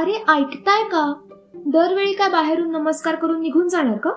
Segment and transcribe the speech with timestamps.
[0.00, 1.14] अरे ऐकताय का?
[1.54, 4.10] दरवेळी काय बाहेरून नमस्कार करून निघून जाणार का?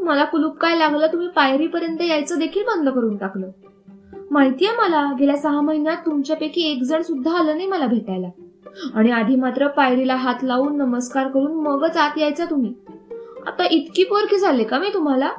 [0.00, 3.48] मला कुलूप काय लागलं तुम्ही पायरीपर्यंत यायचं देखील बंद करून टाकलं.
[4.30, 8.28] माहितीये मला गेल्या सहा महिन्यात तुमच्यापैकी एक जण सुद्धा आलं नाही मला भेटायला.
[8.94, 12.74] आणि आधी मात्र पायरीला हात लावून नमस्कार करून मगच आत यायचा तुम्ही.
[13.46, 15.30] आता इतकी पोरकी झाले का मी तुम्हाला?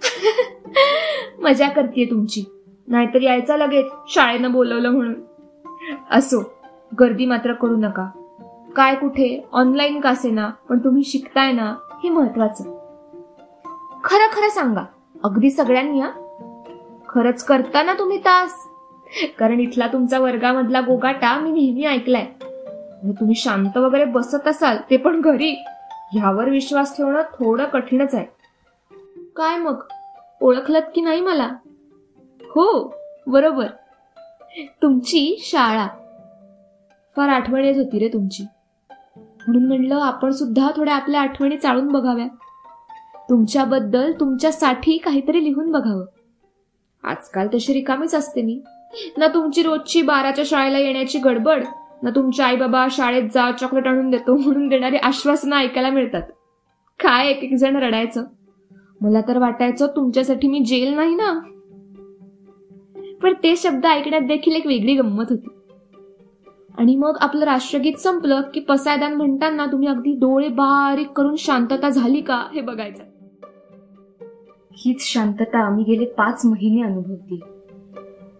[1.42, 2.44] मजा करते तुमची.
[2.88, 5.14] नाहीतर यायचा लगेच शाळेनं बोलवलं म्हणून.
[6.10, 6.52] असो
[7.00, 8.10] गर्दी मात्र करू नका.
[8.76, 12.64] काय कुठे ऑनलाईन कासेना पण तुम्ही शिकताय ना हे महत्वाचं.
[14.04, 14.84] खरं खरं सांगा
[15.24, 16.10] अगदी सगळ्यांनी हा?
[17.08, 18.68] खरंच करता ना तुम्ही तास.
[19.38, 22.26] कारण इथला तुमचा वर्गामधला गोगाटा मी नेहमी ऐकलाय.
[23.20, 25.64] तुम्ही शांत वगैरे बसत असाल ते पण घरी.
[26.12, 28.26] ह्यावर विश्वास ठेवणं थोडं कठीणच आहे.
[29.36, 29.82] काय मग?
[30.40, 31.50] ओळखलत की नाही मला?
[32.42, 32.94] हो
[33.26, 33.66] बरोबर.
[34.82, 35.86] तुमची शाळा.
[37.16, 38.46] फार आठवण येत होती रे तुमची.
[39.46, 42.26] म्हणून म्हणलं आपण सुद्धा थोड्या आपल्या आठवणी चाळून बघाव्या.
[43.30, 46.04] तुमच्याबद्दल तुमच्यासाठी काहीतरी लिहून बघावं.
[47.02, 48.60] आजकाल तशी रिकामीच असते मी.
[49.16, 51.64] ना तुमची रोजची बाराच्या शाळेला येण्याची गडबड
[52.02, 56.22] ना तुमच्या आई बाबा शाळेत जा चॉकलेट आणून देतो म्हणून देणारी आश्वासनं ऐकायला मिळतात.
[57.00, 58.24] काय एक एक जण रडायचं.
[59.00, 61.40] मला तर वाटायचं तुमच्यासाठी मी जेल नाही ना.
[63.22, 65.48] पण ते शब्द ऐकण्यात देखील एक वेगळी गंमत होती.
[66.78, 72.20] आणि मग आपलं राष्ट्रगीत संपलं की पसायदान म्हणताना तुम्ही अगदी डोळे बारीक करून शांतता झाली
[72.20, 73.04] का हे बघायचं.
[74.72, 77.40] हीच शांतता मी गेले पाच महिने अनुभवते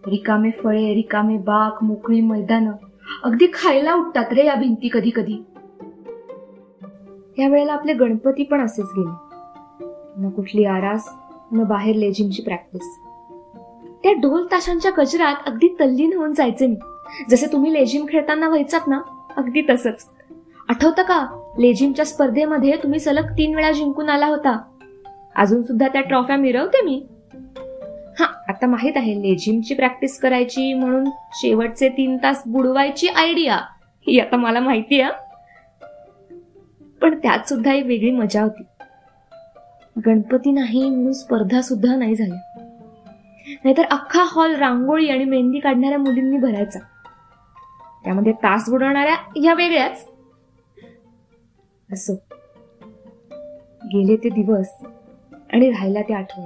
[0.07, 2.71] रिकामे फळे रिकामे बाग मोकळी मैदान.
[3.23, 5.43] अगदी खायला उठतात रे या भिंती कधी कधी.
[7.37, 9.35] या वेळेला आपले गणपती पण असेच गेले.
[10.17, 11.09] न कुठली आरास
[11.51, 12.99] न बाहेर लेझिमची प्रॅक्टिस.
[14.03, 16.75] त्या ढोल ताशांच्या गजरात अगदी तल्लीन होऊन जायचे मी.
[17.29, 19.01] जसे तुम्ही लेझिम खेळताना व्हायचात ना
[19.37, 20.05] अगदी तसंच.
[20.69, 21.27] आठवतं का
[21.59, 24.61] लेझिमच्या स्पर्धेमध्ये तुम्ही सलग तीन वेळा जिंकून आला होता?
[25.35, 27.05] अजून सुद्धा त्या ट्रॉफ्या मिरवते मी.
[28.19, 31.03] हा आता माहीत आहे लेझिमची प्रॅक्टिस करायची म्हणून
[31.33, 33.55] शेवटचे तीन तास बुडवायची आयडिया.
[34.07, 35.11] ही आता मला माहिती आहे
[37.01, 38.63] पण त्यात सुद्धा एक वेगळी मजा होती.
[40.05, 42.39] गणपती नाही म्हणून स्पर्धा सुद्धा नाही झाल्या.
[43.63, 46.79] नाहीतर अख्खा हॉल रांगोळी आणि मेहंदी काढणाऱ्या मुलींनी भरायचा.
[48.03, 50.09] त्यामध्ये तास बुडवणाऱ्या ह्या वेगळ्याच.
[51.93, 52.13] असो.
[53.83, 54.67] गेले ते दिवस
[55.53, 56.45] आणि राहिला ते आठवण.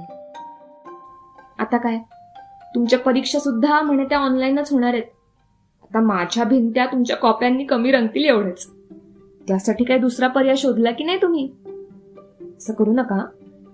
[1.58, 1.98] आता काय?
[2.74, 5.02] तुमच्या परीक्षा सुद्धा म्हणे त्या ऑनलाईनच होणार आहेत.
[5.82, 8.70] आता माझ्या भिंत्या तुमच्या कॉप्यांनी कमी रंगतील एवढेच.
[9.48, 11.52] त्यासाठी काय दुसरा पर्याय शोधला की नाही तुम्ही?
[12.58, 13.26] असं करू नका.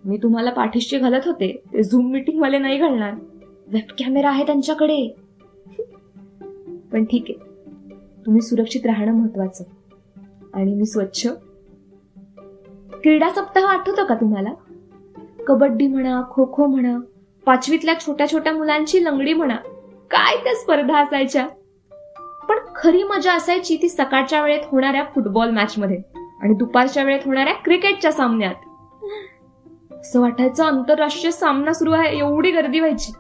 [0.05, 1.63] मी तुम्हाला पाठीशी घालत होते.
[1.73, 3.15] ते झूम मीटिंग वाले नाही घालणार.
[3.69, 5.17] वेब कॅमेरा आहे त्यांच्याकडे.
[6.93, 7.54] पण ठीक आहे.
[8.27, 9.65] तुम्ही सुरक्षित राहणं महत्वाचं.
[10.55, 11.27] आणि मी स्वच्छ.
[13.03, 14.51] क्रीडा सप्ताह आठवतो का तुम्हाला?
[15.47, 16.99] कबड्डी म्हणा खो खो म्हणा
[17.47, 19.57] पाचवीतल्या छोट्या छोट्या मुलांची लंगडी म्हणा
[20.11, 21.47] काय त्या स्पर्धा असायच्या?
[22.49, 25.99] पण खरी मजा असायची ती सकाळच्या वेळेत होणाऱ्या फुटबॉल मॅच मध्ये
[26.43, 28.55] आणि दुपारच्या वेळेत होणाऱ्या क्रिकेटच्या सामन्यात.
[30.01, 33.13] असं वाटायचं आंतरराष्ट्रीय सामना सुरू आहे एवढी गर्दी व्हायची.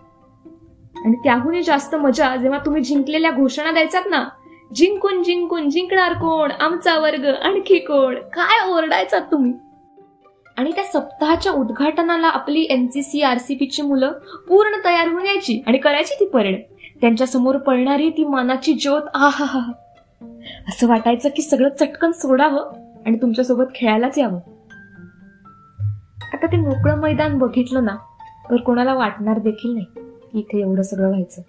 [0.96, 4.28] आणि त्याहूनही जास्त मजा जेव्हा तुम्ही जिंकलेल्या घोषणा द्यायचात ना
[4.74, 6.50] जिंकून जिंकून जिंकणार कोण?
[6.50, 8.14] आमचा वर्ग आणखी कोण?
[8.14, 9.52] काय ओरडायचा तुम्ही?
[10.56, 14.12] आणि त्या सप्ताहाच्या उद्घाटनाला आपली एनसीसी आरसीपीची मुलं
[14.48, 16.62] पूर्ण तयार होऊन यायची आणि करायची ती परेड
[17.00, 19.72] त्यांच्यासमोर पळणारी ती मानाची ज्योत आहा हा
[20.68, 22.70] असं वाटायचं की सगळं चटकन सोडावं
[23.06, 24.38] आणि तुमच्यासोबत खेळायलाच यावं.
[26.32, 27.96] आता ते मोकळं मैदान बघितलं ना
[28.50, 29.86] तर कोणाला वाटणार देखील नाही.
[30.32, 31.42] की इथे एवढं सगळं व्हायचं.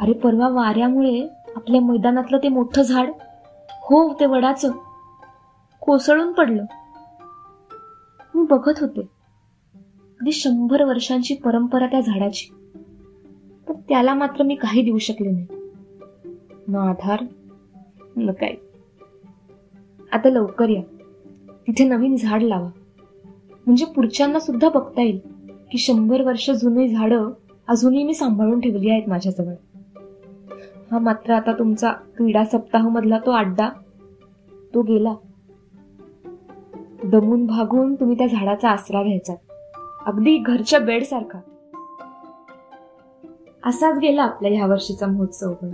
[0.00, 3.10] अरे परवा वाऱ्यामुळे आपल्या मैदानातलं ते मोठं झाड?
[3.70, 4.72] हो ते वडाचं.
[5.80, 6.64] कोसळून पडलं.
[8.34, 9.00] मी बघत होते.
[9.00, 12.54] अगदी शंभर वर्षांची परंपरा त्या झाडाची.
[13.68, 15.46] पण त्याला मात्र मी काही देऊ शकले नाही.
[16.68, 17.24] न आधार
[18.16, 18.54] न काय.
[20.12, 20.82] आता लवकर या.
[21.66, 22.70] तिथे नवीन झाड लावा.
[23.66, 25.20] म्हणजे पुढच्यांना सुद्धा बघता येईल
[25.70, 27.30] की शंभर वर्ष जुनी झाडं
[27.68, 29.54] अजूनही मी सांभाळून ठेवली आहेत माझ्याजवळ.
[30.90, 33.68] हा मात्र आता तुमचा क्रीडा सप्ताह मधला तो अड्डा.
[34.74, 35.14] तो गेला.
[37.04, 39.34] दमून भागून तुम्ही त्या झाडाचा आसरा घ्यायचा.
[40.06, 41.38] अगदी घरच्या बेड सारखा
[43.64, 45.70] असाच गेला आपल्या ह्या वर्षीचा महोत्सव पण.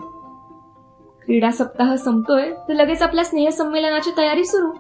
[1.24, 4.70] क्रीडा सप्ताह संपतोय तर लगेच आपल्या स्नेहसंमेलनाची तयारी सुरू.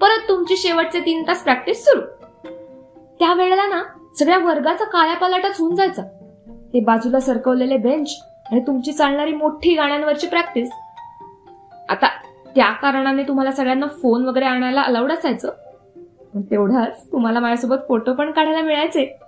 [0.00, 2.00] परत तुमची शेवटचे तीन तास प्रॅक्टिस सुरू.
[3.18, 3.82] त्या वेळेला ना
[4.18, 6.02] सगळ्या वर्गाचा कायापालाटच होऊन जायचा.
[6.74, 10.70] ते बाजूला सरकवलेले बेंच आणि तुमची चालणारी मोठी गाण्यांवरची प्रॅक्टिस
[11.88, 12.08] आता
[12.54, 15.50] त्या कारणाने तुम्हाला सगळ्यांना फोन वगैरे आणायला अलाउड असायचं.
[16.34, 19.18] पण तेवढाच तुम्हाला माझ्यासोबत फोटो पण काढायला मिळायचे.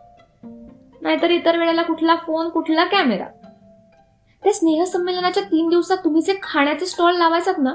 [1.03, 3.25] नाहीतर इतर वेळेला कुठला फोन कुठला कॅमेरा
[4.43, 7.71] त्या स्नेहसंमेलनाच्या तीन दिवसात तुम्ही जे खाण्याचे स्टॉल लावायचात ना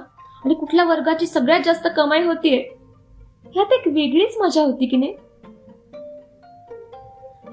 [0.45, 2.61] आणि कुठल्या वर्गाची सगळ्यात जास्त कमाई होतीये
[3.53, 5.15] ह्यात एक वेगळीच मजा होती की नाही?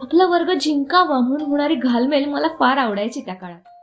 [0.02, 3.74] आपला वर्ग जिंकावा म्हणून होणारी घालमेल मला फार आवडायची त्या काळात.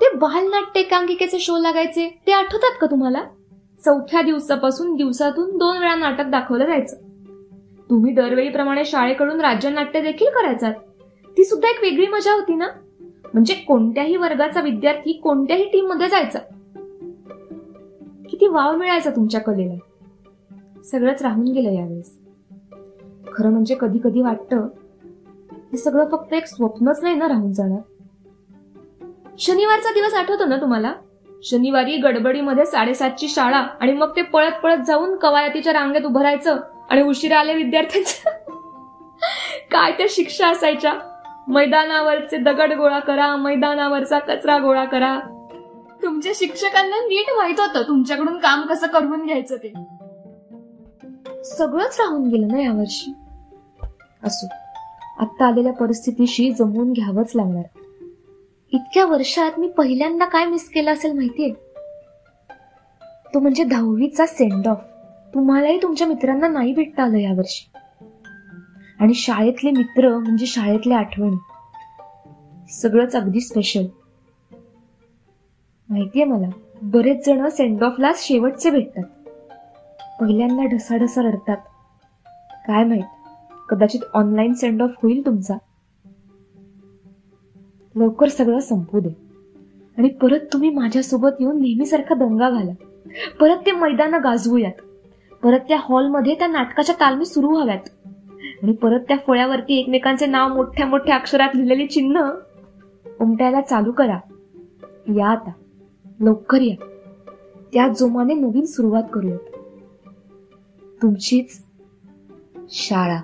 [0.00, 2.20] ते बालनाट्य एकांकिकेचे शो लागायचे.
[2.26, 3.24] ते आठवतात का तुम्हाला?
[3.84, 6.96] चौथ्या दिवसापासून दिवसातून दोन वेळा नाटक दाखवलं जायचं.
[7.90, 10.74] तुम्ही दरवेळीप्रमाणे शाळेकडून राज्यनाट्य देखील करायचात.
[11.38, 12.66] ती सुद्धा एक वेगळी मजा होती ना?
[13.34, 16.38] म्हणजे कोणत्याही वर्गाचा विद्यार्थी कोणत्याही टीममध्ये जायचा.
[18.30, 19.74] किती वाव मिळायचा तुमच्या कलेला.
[20.82, 22.18] सगळंच राहून गेलं यावेळेस.
[23.34, 24.68] खरं म्हणजे कधी कधी वाटतं
[25.52, 27.80] हे सगळं फक्त एक स्वप्नच नाही ना राहून जाणार?
[29.40, 30.92] शनिवारचा दिवस आठवतो ना तुम्हाला?
[31.44, 36.56] शनिवारी गडबडीमध्ये साडेसातची शाळा आणि मग ते पळत पळत जाऊन कवायतीच्या रांगेत उभं राहायचं
[36.90, 38.30] आणि उशिरा आले विद्यार्थ्यांचं.
[39.70, 40.94] काय त्या शिक्षा असायच्या?
[41.48, 45.18] मैदानावरचे दगड गोळा करा मैदानावरचा कचरा गोळा करा.
[46.02, 49.72] तुमच्या शिक्षकांना नीट माहीत होतं तुमच्याकडून काम कसं करून घ्यायचं ते.
[51.44, 53.12] सगळंच राहून गेलं ना यावर्षी.
[54.24, 54.46] असो
[55.18, 57.79] आत्ता आलेल्या परिस्थितीशी जमवून घ्यावंच लागणार.
[58.72, 61.50] इतक्या वर्षात मी पहिल्यांदा काय मिस केलं असेल माहितीये?
[63.34, 64.80] तो म्हणजे दहावीचा सेंड ऑफ
[65.34, 67.70] तुम्हालाही तुमच्या मित्रांना नाही भेटता आलं यावर्षी.
[69.00, 71.36] आणि शाळेतले मित्र म्हणजे शाळेतल्या आठवणी.
[72.68, 73.86] सगळंच अगदी स्पेशल
[75.88, 76.48] माहितीये मला?
[76.82, 79.04] बरेच जण सेंड ऑफला शेवटचे भेटतात.
[80.20, 81.56] पहिल्यांदा ढसाढसा रडतात.
[82.66, 83.28] काय माहीत?
[83.68, 85.54] कदाचित ऑनलाईन सेंड ऑफ होईल तुमचा.
[87.96, 89.08] लवकर सगळं संपू दे.
[89.98, 92.72] आणि परत तुम्ही माझ्यासोबत येऊन नेहमीसारखा दंगा घाला.
[93.40, 94.72] परत ते मैदान गाजवूयात.
[95.42, 97.78] परत त्या हॉलमध्ये त्या नाटकाच्या तालमी सुरू व्हाव्यात.
[98.62, 102.30] आणि परत त्या फळ्यावरती एकमेकांचे नाव मोठ्या मोठ्या अक्षरात लिहिलेली चिन्ह
[103.20, 104.18] उमटायला चालू करा.
[105.16, 105.50] या आता.
[106.20, 106.84] लवकर या.
[107.72, 109.38] त्या जोमाने नवीन सुरुवात करूयात.
[111.02, 111.62] तुमचीच
[112.70, 113.20] शाळा.